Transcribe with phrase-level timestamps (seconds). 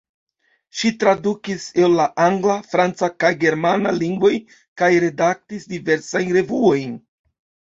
[0.77, 4.33] Ŝi tradukis el la angla, franca kaj germana lingvoj
[4.83, 6.99] kaj redaktis diversajn revuojn.